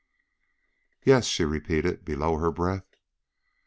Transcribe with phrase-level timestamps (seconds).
[1.03, 2.95] "Yes," she repeated, below her breath.